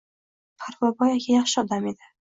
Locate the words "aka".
1.19-1.33